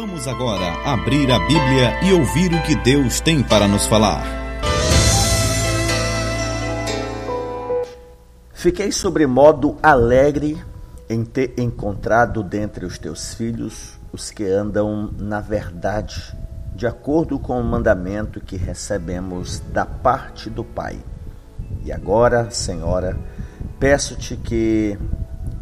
[0.00, 4.22] Vamos agora abrir a Bíblia e ouvir o que Deus tem para nos falar.
[8.52, 10.56] Fiquei sobremodo alegre
[11.10, 16.32] em ter encontrado dentre os teus filhos os que andam na verdade,
[16.76, 20.96] de acordo com o mandamento que recebemos da parte do Pai.
[21.84, 23.18] E agora, Senhora,
[23.80, 24.96] peço-te que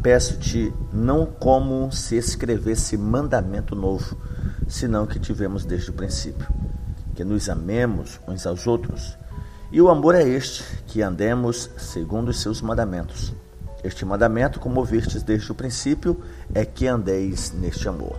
[0.07, 4.15] peço-te não como se escrevesse mandamento novo,
[4.65, 6.47] senão que tivemos desde o princípio,
[7.13, 9.17] que nos amemos uns aos outros.
[9.69, 13.33] E o amor é este, que andemos segundo os seus mandamentos.
[13.83, 16.23] Este mandamento, como ouvistes desde o princípio,
[16.55, 18.17] é que andeis neste amor.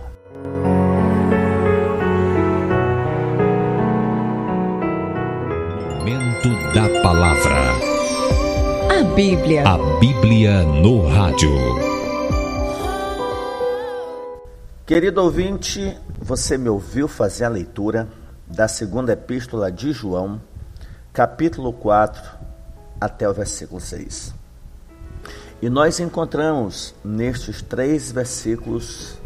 [5.97, 7.98] Momento da palavra.
[8.99, 9.63] A Bíblia.
[9.65, 11.49] A Bíblia no rádio.
[14.85, 18.09] Querido ouvinte, você me ouviu fazer a leitura
[18.45, 20.41] da segunda epístola de João,
[21.13, 22.21] capítulo 4,
[22.99, 24.33] até o versículo 6.
[25.61, 29.17] E nós encontramos nestes três versículos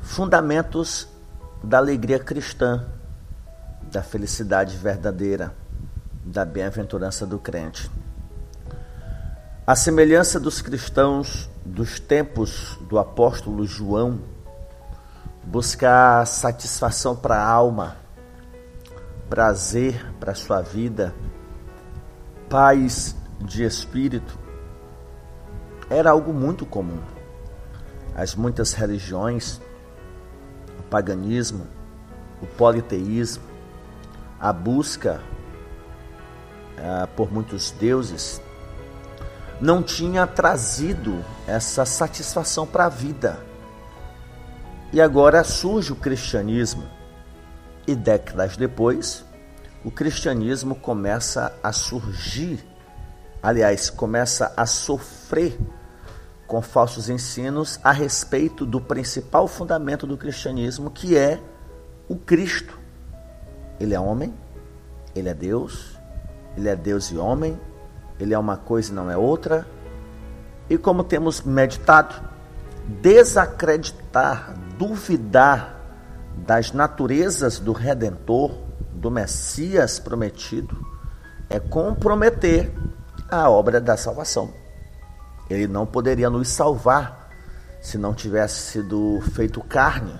[0.00, 1.06] fundamentos
[1.62, 2.88] da alegria cristã,
[3.92, 5.54] da felicidade verdadeira,
[6.24, 7.88] da bem-aventurança do crente.
[9.66, 14.20] A semelhança dos cristãos dos tempos do apóstolo João,
[15.42, 17.96] buscar satisfação para a alma,
[19.28, 21.12] prazer para a sua vida,
[22.48, 24.38] paz de espírito,
[25.90, 27.02] era algo muito comum.
[28.14, 29.60] As muitas religiões,
[30.78, 31.66] o paganismo,
[32.40, 33.42] o politeísmo,
[34.38, 35.20] a busca
[36.78, 38.40] uh, por muitos deuses,
[39.60, 43.38] não tinha trazido essa satisfação para a vida.
[44.92, 46.84] E agora surge o cristianismo.
[47.86, 49.24] E décadas depois,
[49.84, 52.64] o cristianismo começa a surgir,
[53.42, 55.58] aliás, começa a sofrer
[56.46, 61.40] com falsos ensinos a respeito do principal fundamento do cristianismo, que é
[62.08, 62.78] o Cristo.
[63.78, 64.34] Ele é homem,
[65.14, 65.98] ele é Deus,
[66.56, 67.58] ele é Deus e homem,
[68.18, 69.66] ele é uma coisa e não é outra.
[70.68, 72.14] E como temos meditado,
[72.86, 75.76] desacreditar, duvidar
[76.36, 78.52] das naturezas do Redentor,
[78.92, 80.76] do Messias prometido,
[81.48, 82.72] é comprometer
[83.30, 84.52] a obra da salvação.
[85.48, 87.30] Ele não poderia nos salvar
[87.80, 90.14] se não tivesse sido feito carne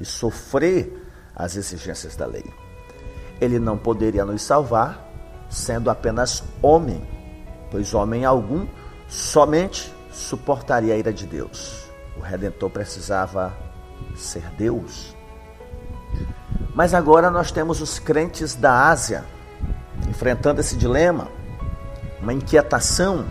[0.00, 2.44] e sofrer as exigências da lei.
[3.40, 5.08] Ele não poderia nos salvar
[5.50, 7.06] sendo apenas homem
[7.72, 8.66] pois homem algum
[9.08, 11.86] somente suportaria a ira de Deus.
[12.18, 13.56] O redentor precisava
[14.14, 15.16] ser Deus.
[16.74, 19.24] Mas agora nós temos os crentes da Ásia
[20.08, 21.28] enfrentando esse dilema,
[22.20, 23.24] uma inquietação.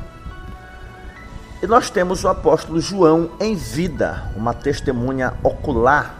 [1.61, 6.15] E nós temos o apóstolo João em vida, uma testemunha ocular,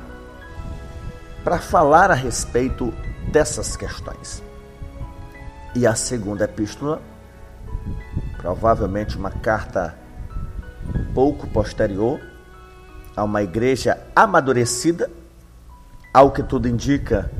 [1.43, 2.93] para falar a respeito
[3.31, 4.43] dessas questões.
[5.73, 7.01] E a segunda epístola
[8.41, 9.95] provavelmente uma carta
[11.13, 12.19] pouco posterior
[13.15, 15.09] a uma igreja amadurecida,
[16.13, 17.31] ao que tudo indica,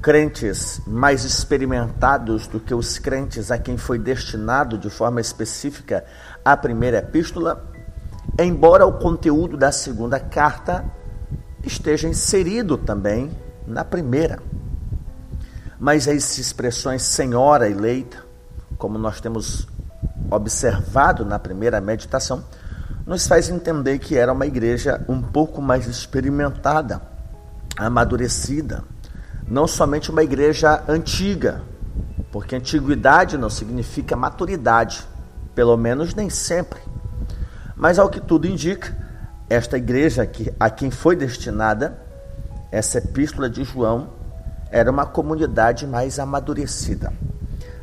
[0.00, 6.04] crentes mais experimentados do que os crentes a quem foi destinado de forma específica
[6.44, 7.64] a primeira epístola,
[8.38, 10.84] embora o conteúdo da segunda carta
[11.62, 13.30] esteja inserido também
[13.66, 14.40] na primeira.
[15.78, 18.24] Mas as expressões senhora eleita,
[18.78, 19.66] como nós temos
[20.30, 22.44] observado na primeira meditação,
[23.06, 27.00] nos faz entender que era uma igreja um pouco mais experimentada,
[27.76, 28.82] amadurecida,
[29.48, 31.62] não somente uma igreja antiga,
[32.32, 35.06] porque antiguidade não significa maturidade,
[35.54, 36.80] pelo menos nem sempre.
[37.76, 38.96] Mas ao que tudo indica,
[39.48, 42.04] esta igreja que, a quem foi destinada
[42.72, 44.10] essa epístola de João
[44.70, 47.12] era uma comunidade mais amadurecida,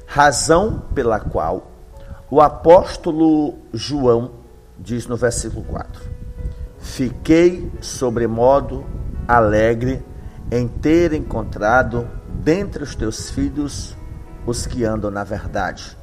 [0.06, 1.73] razão pela qual
[2.34, 4.32] o apóstolo João
[4.80, 6.02] diz no versículo 4:
[6.80, 8.84] Fiquei sobremodo
[9.28, 10.04] alegre
[10.52, 12.10] em ter encontrado
[12.44, 13.96] dentre os teus filhos
[14.48, 15.96] os que andam na verdade,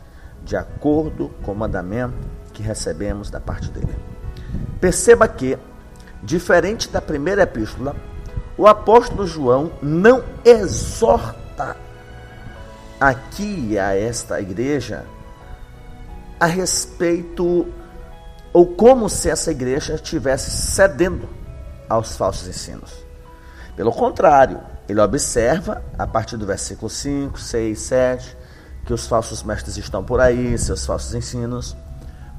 [0.45, 2.15] de acordo com o mandamento
[2.53, 3.99] que recebemos da parte dele.
[4.81, 5.59] Perceba que,
[6.23, 7.97] diferente da primeira epístola,
[8.57, 11.77] o apóstolo João não exorta
[13.01, 15.05] aqui a esta igreja
[16.41, 17.69] a respeito
[18.53, 21.29] ou como se essa igreja estivesse cedendo
[21.89, 22.91] aos falsos ensinos.
[23.77, 28.37] Pelo contrário, ele observa, a partir do versículo 5, 6, 7,
[28.85, 31.77] que os falsos mestres estão por aí, seus falsos ensinos.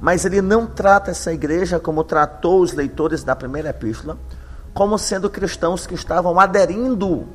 [0.02, 4.18] Mas ele não trata essa igreja como tratou os leitores da primeira epístola,
[4.74, 7.28] como sendo cristãos que estavam aderindo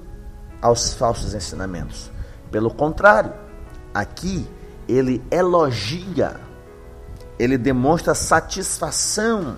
[0.61, 2.11] aos falsos ensinamentos.
[2.51, 3.33] Pelo contrário,
[3.95, 4.49] aqui
[4.89, 6.41] ele elogia,
[7.39, 9.57] ele demonstra satisfação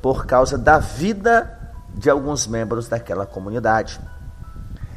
[0.00, 1.52] por causa da vida
[1.94, 4.00] de alguns membros daquela comunidade.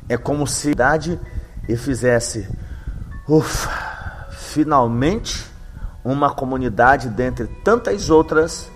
[0.08, 1.20] É como se a cidade
[1.68, 2.50] e fizesse,
[3.28, 5.46] ufa, finalmente
[6.04, 8.70] uma comunidade dentre tantas outras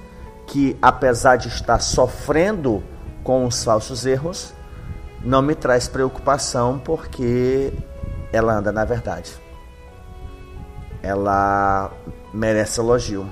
[0.46, 2.84] que, apesar de estar sofrendo
[3.24, 4.54] com os falsos erros,
[5.24, 7.74] não me traz preocupação porque
[8.31, 9.43] ela anda na verdade.
[11.04, 11.92] Ela
[12.34, 13.30] merece elogio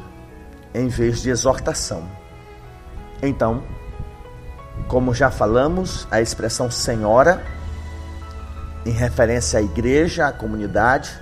[0.73, 2.07] em vez de exortação.
[3.23, 3.63] Então,
[4.87, 7.43] como já falamos, a expressão senhora,
[8.85, 11.17] em referência à igreja, à comunidade,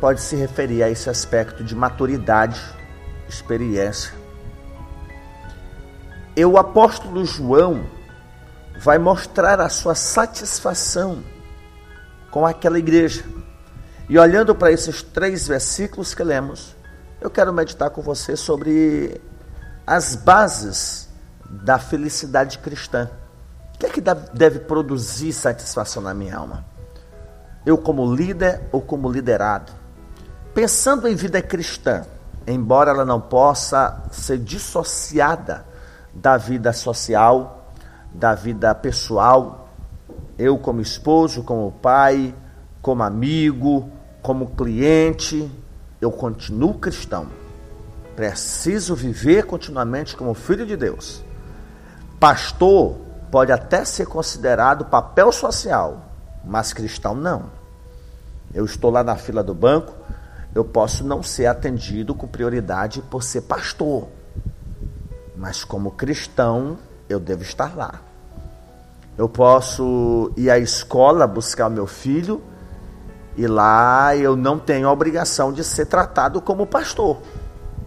[0.00, 2.60] pode se referir a esse aspecto de maturidade,
[3.28, 4.12] experiência.
[6.36, 7.84] E o apóstolo João
[8.78, 11.22] vai mostrar a sua satisfação
[12.30, 13.24] com aquela igreja.
[14.08, 16.76] E olhando para esses três versículos que lemos,
[17.20, 19.20] eu quero meditar com você sobre
[19.84, 21.08] as bases
[21.50, 23.10] da felicidade cristã.
[23.74, 26.64] O que é que deve produzir satisfação na minha alma?
[27.64, 29.72] Eu, como líder ou como liderado?
[30.54, 32.06] Pensando em vida cristã,
[32.46, 35.66] embora ela não possa ser dissociada
[36.14, 37.72] da vida social,
[38.12, 39.68] da vida pessoal,
[40.38, 42.34] eu como esposo, como pai,
[42.80, 43.90] como amigo,
[44.26, 45.48] como cliente,
[46.00, 47.28] eu continuo cristão.
[48.16, 51.24] Preciso viver continuamente como filho de Deus.
[52.18, 52.96] Pastor
[53.30, 56.10] pode até ser considerado papel social,
[56.44, 57.52] mas cristão não.
[58.52, 59.94] Eu estou lá na fila do banco,
[60.52, 64.08] eu posso não ser atendido com prioridade por ser pastor,
[65.36, 66.78] mas como cristão
[67.08, 68.00] eu devo estar lá.
[69.16, 72.42] Eu posso ir à escola buscar meu filho
[73.36, 77.20] e lá eu não tenho a obrigação de ser tratado como pastor,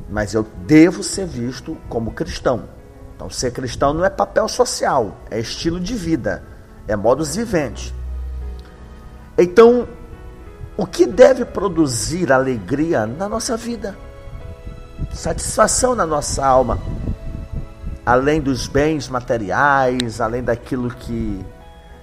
[0.09, 2.69] mas eu devo ser visto como cristão.
[3.15, 6.43] Então, ser cristão não é papel social, é estilo de vida,
[6.87, 7.93] é modus vivente.
[9.37, 9.87] Então,
[10.77, 13.97] o que deve produzir alegria na nossa vida?
[15.13, 16.79] Satisfação na nossa alma.
[18.05, 21.45] Além dos bens materiais, além daquilo que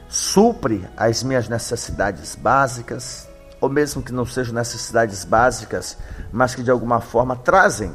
[0.09, 3.26] supre as minhas necessidades básicas,
[3.61, 5.97] ou mesmo que não sejam necessidades básicas,
[6.33, 7.93] mas que de alguma forma trazem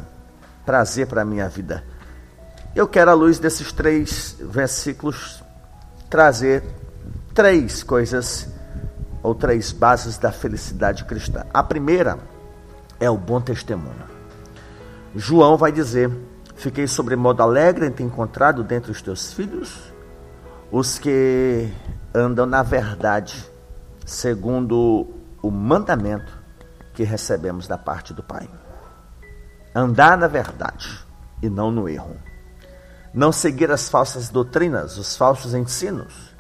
[0.66, 1.84] prazer para a minha vida.
[2.76, 5.44] Eu quero, à luz desses três versículos,
[6.10, 6.64] trazer
[7.34, 8.48] três coisas
[9.22, 11.46] ou três bases da felicidade cristã.
[11.54, 12.18] A primeira
[13.00, 14.10] é o bom testemunho.
[15.16, 16.10] João vai dizer:
[16.56, 19.92] Fiquei sobremodo alegre em ter encontrado dentre os teus filhos
[20.72, 21.70] os que
[22.16, 23.46] andam na verdade,
[24.06, 25.08] segundo
[25.42, 26.32] o mandamento
[26.94, 28.50] que recebemos da parte do Pai.
[29.74, 31.06] Andar na verdade
[31.42, 32.18] e não no erro.
[33.14, 36.32] Não seguir as falsas doutrinas, os falsos ensinos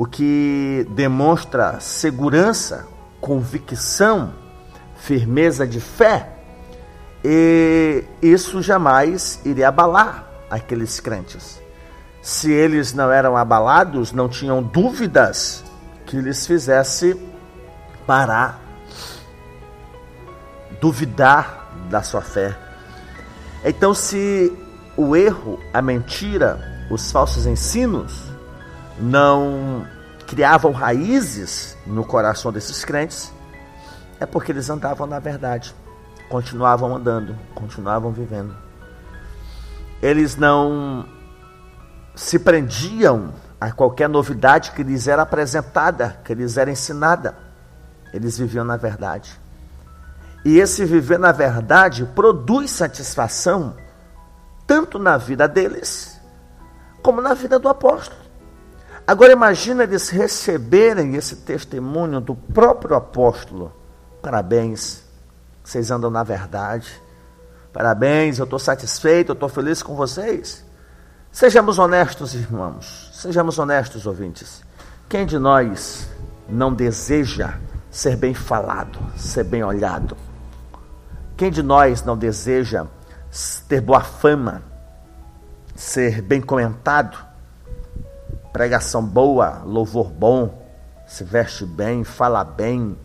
[0.00, 2.86] o que demonstra segurança,
[3.20, 4.32] convicção,
[4.96, 6.30] firmeza de fé,
[7.22, 11.60] e isso jamais iria abalar aqueles crentes.
[12.22, 15.62] Se eles não eram abalados, não tinham dúvidas
[16.06, 17.14] que lhes fizesse
[18.10, 18.58] parar,
[20.80, 22.58] duvidar da sua fé.
[23.64, 24.52] Então, se
[24.96, 28.24] o erro, a mentira, os falsos ensinos
[28.98, 29.86] não
[30.26, 33.32] criavam raízes no coração desses crentes,
[34.18, 35.72] é porque eles andavam na verdade,
[36.28, 38.56] continuavam andando, continuavam vivendo.
[40.02, 41.06] Eles não
[42.16, 47.49] se prendiam a qualquer novidade que lhes era apresentada, que lhes era ensinada.
[48.12, 49.38] Eles viviam na verdade.
[50.44, 53.76] E esse viver na verdade produz satisfação
[54.66, 56.20] tanto na vida deles
[57.02, 58.20] como na vida do apóstolo.
[59.06, 63.72] Agora imagina eles receberem esse testemunho do próprio apóstolo.
[64.22, 65.02] Parabéns,
[65.64, 67.02] vocês andam na verdade.
[67.72, 70.64] Parabéns, eu estou satisfeito, eu estou feliz com vocês.
[71.32, 73.10] Sejamos honestos, irmãos.
[73.12, 74.62] Sejamos honestos, ouvintes.
[75.08, 76.08] Quem de nós
[76.48, 77.54] não deseja
[77.90, 80.16] ser bem falado, ser bem olhado?
[81.36, 82.86] Quem de nós não deseja
[83.68, 84.62] ter boa fama,
[85.74, 87.30] ser bem comentado?
[88.52, 90.66] pregação boa, louvor bom,
[91.06, 92.96] se veste bem, fala bem,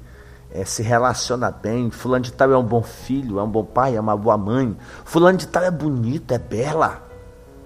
[0.51, 1.91] é, se relaciona bem.
[1.91, 4.75] Fulano de tal é um bom filho, é um bom pai, é uma boa mãe.
[5.03, 7.03] Fulano de tal é bonita, é bela.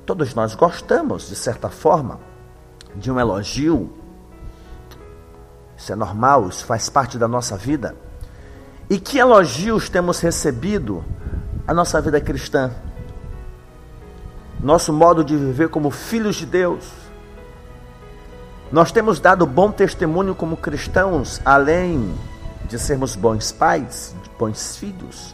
[0.05, 2.19] Todos nós gostamos, de certa forma,
[2.95, 3.93] de um elogio.
[5.79, 7.95] Isso é normal, isso faz parte da nossa vida.
[8.89, 11.05] E que elogios temos recebido
[11.65, 12.71] a nossa vida cristã?
[14.59, 16.85] Nosso modo de viver como filhos de Deus.
[18.69, 22.13] Nós temos dado bom testemunho como cristãos, além
[22.65, 25.33] de sermos bons pais, bons filhos,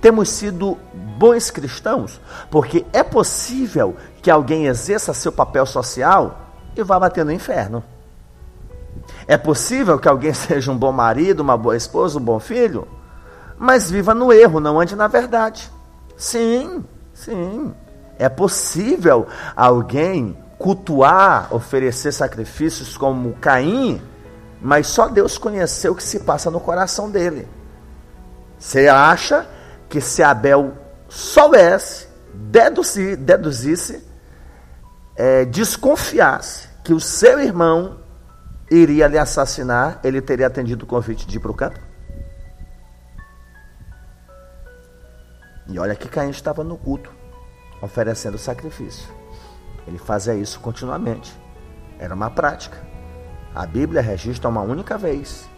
[0.00, 0.78] temos sido
[1.18, 2.20] bons cristãos,
[2.50, 7.82] porque é possível que alguém exerça seu papel social e vá bater no inferno.
[9.26, 12.86] É possível que alguém seja um bom marido, uma boa esposa, um bom filho,
[13.58, 15.70] mas viva no erro, não ande na verdade.
[16.16, 17.74] Sim, sim.
[18.18, 24.00] É possível alguém cultuar, oferecer sacrifícios como Caim
[24.60, 27.46] mas só Deus conheceu o que se passa no coração dele.
[28.58, 29.46] Você acha
[29.88, 30.72] que se Abel
[31.08, 34.04] soubesse, deduzisse, deduzisse
[35.14, 37.98] é, desconfiasse que o seu irmão
[38.70, 41.78] iria lhe assassinar, ele teria atendido o convite de ir para o campo?
[45.68, 47.10] E olha que Caim estava no culto,
[47.82, 49.08] oferecendo sacrifício.
[49.86, 51.34] Ele fazia isso continuamente.
[51.98, 52.76] Era uma prática.
[53.54, 55.48] A Bíblia registra uma única vez,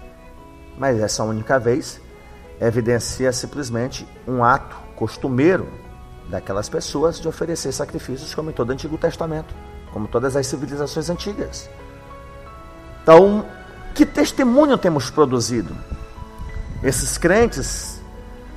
[0.78, 2.00] mas essa única vez
[2.60, 5.68] evidencia simplesmente um ato costumeiro
[6.28, 9.54] daquelas pessoas de oferecer sacrifícios, como em todo o Antigo Testamento,
[9.92, 11.68] como todas as civilizações antigas.
[13.08, 13.46] Então,
[13.94, 15.74] que testemunho temos produzido?
[16.82, 18.02] Esses crentes,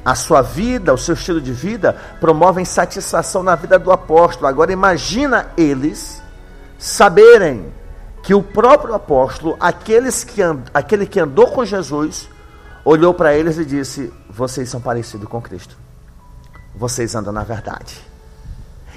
[0.03, 4.47] a sua vida, o seu estilo de vida, promovem satisfação na vida do apóstolo.
[4.47, 6.21] Agora, imagina eles
[6.77, 7.71] saberem
[8.21, 10.41] que o próprio apóstolo, aqueles que
[10.73, 12.27] aquele que andou com Jesus,
[12.83, 15.77] olhou para eles e disse: Vocês são parecidos com Cristo.
[16.75, 18.01] Vocês andam na verdade.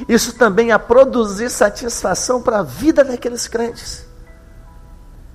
[0.09, 4.14] Isso também a produzir satisfação para a vida daqueles crentes.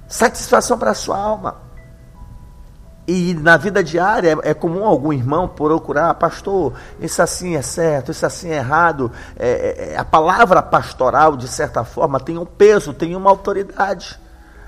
[0.09, 1.69] Satisfação para a sua alma.
[3.07, 8.25] E na vida diária é, comum algum irmão procurar, pastor, isso assim é certo, isso
[8.25, 9.11] assim é errado.
[9.37, 14.19] É, é, é, a palavra pastoral, de certa forma, tem um peso, tem uma autoridade.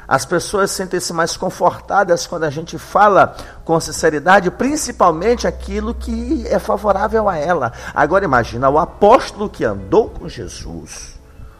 [0.07, 6.59] As pessoas sentem-se mais confortadas quando a gente fala com sinceridade, principalmente aquilo que é
[6.59, 7.71] favorável a ela.
[7.93, 11.19] Agora imagina o apóstolo que andou com Jesus,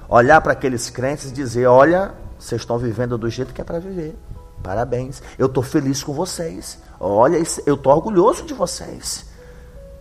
[0.10, 2.12] olhar para aqueles crentes e dizer: Olha,
[2.42, 4.18] vocês estão vivendo do jeito que é para viver.
[4.64, 5.22] Parabéns.
[5.38, 6.80] Eu estou feliz com vocês.
[7.00, 9.30] Olha, eu estou orgulhoso de vocês.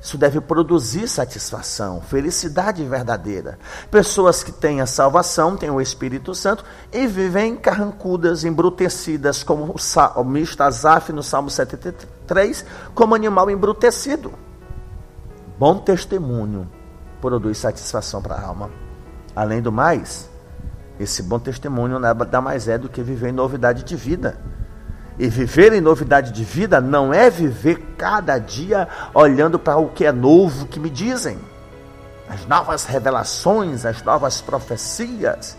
[0.00, 3.58] Isso deve produzir satisfação, felicidade verdadeira.
[3.90, 9.78] Pessoas que têm a salvação, têm o Espírito Santo e vivem carrancudas, embrutecidas, como o
[9.78, 14.32] salmista Asaf no Salmo 73, como animal embrutecido.
[15.58, 16.66] Bom testemunho
[17.20, 18.70] produz satisfação para a alma.
[19.36, 20.29] Além do mais,
[21.00, 24.36] esse bom testemunho nada mais é do que viver em novidade de vida.
[25.18, 30.04] E viver em novidade de vida não é viver cada dia olhando para o que
[30.04, 31.38] é novo que me dizem.
[32.28, 35.56] As novas revelações, as novas profecias.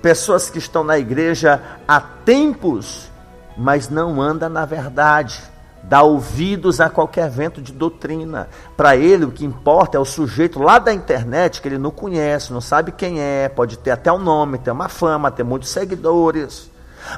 [0.00, 3.10] Pessoas que estão na igreja há tempos,
[3.58, 5.38] mas não andam na verdade
[5.82, 8.48] dá ouvidos a qualquer vento de doutrina.
[8.76, 12.52] Para ele, o que importa é o sujeito lá da internet que ele não conhece,
[12.52, 16.70] não sabe quem é, pode ter até um nome, ter uma fama, ter muitos seguidores.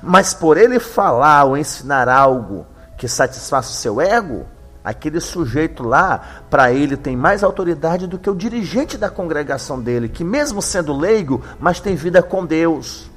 [0.02, 4.46] Mas por ele falar ou ensinar algo que satisfaça o seu ego,
[4.84, 10.08] aquele sujeito lá, para ele, tem mais autoridade do que o dirigente da congregação dele,
[10.08, 13.10] que mesmo sendo leigo, mas tem vida com Deus,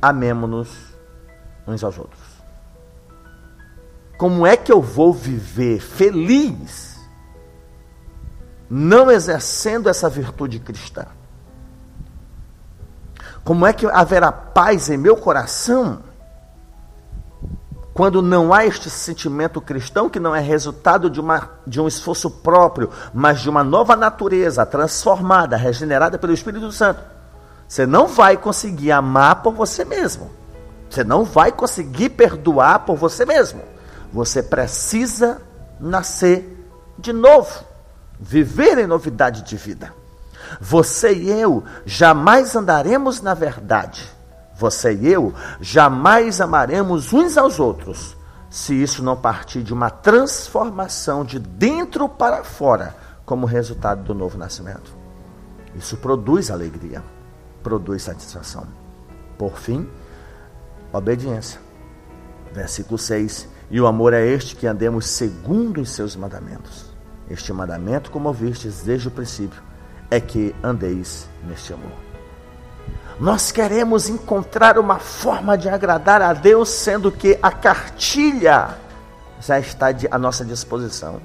[0.00, 0.68] Amemos-nos
[1.66, 2.22] uns aos outros.
[4.18, 6.96] Como é que eu vou viver feliz
[8.68, 11.06] não exercendo essa virtude cristã?
[13.44, 16.02] Como é que haverá paz em meu coração
[17.96, 22.30] quando não há este sentimento cristão que não é resultado de, uma, de um esforço
[22.30, 27.00] próprio, mas de uma nova natureza transformada, regenerada pelo Espírito Santo?
[27.66, 30.30] Você não vai conseguir amar por você mesmo.
[30.90, 33.62] Você não vai conseguir perdoar por você mesmo.
[34.12, 35.40] Você precisa
[35.80, 37.64] nascer de novo,
[38.20, 39.90] viver em novidade de vida.
[40.60, 44.15] Você e eu jamais andaremos na verdade
[44.58, 48.16] você e eu, jamais amaremos uns aos outros
[48.48, 54.38] se isso não partir de uma transformação de dentro para fora, como resultado do novo
[54.38, 54.96] nascimento.
[55.74, 57.02] Isso produz alegria,
[57.62, 58.66] produz satisfação.
[59.36, 59.86] Por fim,
[60.92, 61.60] obediência.
[62.52, 66.86] Versículo 6: E o amor é este que andemos segundo os seus mandamentos.
[67.28, 69.60] Este mandamento, como ouvistes desde o princípio,
[70.10, 72.05] é que andeis neste amor.
[73.18, 78.76] Nós queremos encontrar uma forma de agradar a Deus, sendo que a cartilha
[79.40, 81.20] já está à nossa disposição.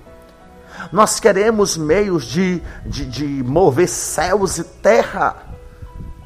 [0.91, 5.35] Nós queremos meios de, de, de mover céus e terra,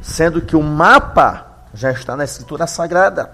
[0.01, 3.31] sendo que o mapa já está na Escritura Sagrada.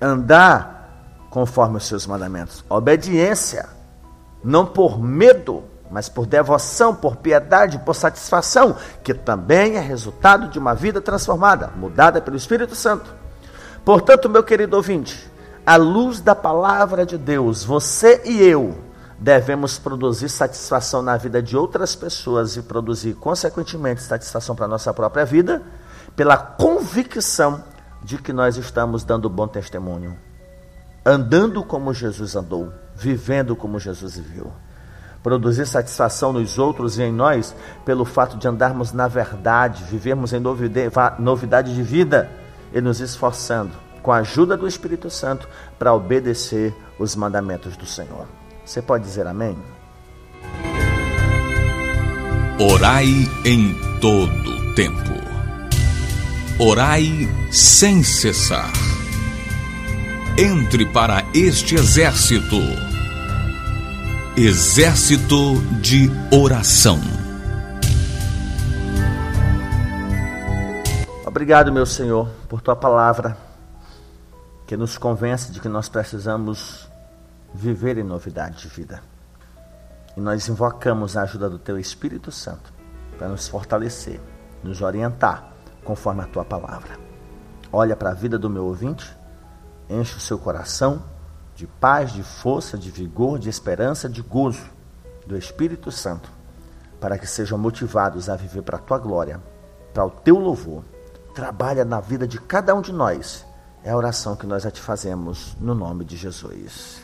[0.00, 2.64] Andar conforme os seus mandamentos.
[2.68, 3.68] Obediência,
[4.42, 10.58] não por medo, mas por devoção, por piedade, por satisfação, que também é resultado de
[10.58, 13.12] uma vida transformada, mudada pelo Espírito Santo.
[13.84, 15.30] Portanto, meu querido ouvinte,
[15.64, 18.76] à luz da palavra de Deus, você e eu
[19.18, 24.92] devemos produzir satisfação na vida de outras pessoas e produzir, consequentemente, satisfação para a nossa
[24.94, 25.62] própria vida,
[26.14, 27.64] pela convicção
[28.02, 30.16] de que nós estamos dando bom testemunho,
[31.04, 34.52] andando como Jesus andou, vivendo como Jesus viveu
[35.22, 37.54] produzir satisfação nos outros e em nós
[37.84, 40.40] pelo fato de andarmos na verdade, vivermos em
[41.18, 42.30] novidade de vida
[42.72, 48.26] e nos esforçando com a ajuda do Espírito Santo para obedecer os mandamentos do Senhor.
[48.64, 49.56] Você pode dizer amém?
[52.60, 53.06] Orai
[53.44, 55.14] em todo tempo.
[56.58, 58.72] Orai sem cessar.
[60.36, 62.87] Entre para este exército
[64.40, 67.00] Exército de Oração.
[71.26, 73.36] Obrigado, meu Senhor, por tua palavra
[74.64, 76.88] que nos convence de que nós precisamos
[77.52, 79.02] viver em novidade de vida.
[80.16, 82.72] E nós invocamos a ajuda do teu Espírito Santo
[83.18, 84.20] para nos fortalecer,
[84.62, 86.96] nos orientar conforme a tua palavra.
[87.72, 89.12] Olha para a vida do meu ouvinte,
[89.90, 91.02] enche o seu coração
[91.58, 94.70] de paz, de força, de vigor, de esperança, de gozo
[95.26, 96.30] do Espírito Santo,
[97.00, 99.42] para que sejam motivados a viver para a tua glória,
[99.92, 100.84] para o teu louvor.
[101.34, 103.44] Trabalha na vida de cada um de nós.
[103.82, 107.02] É a oração que nós a te fazemos no nome de Jesus.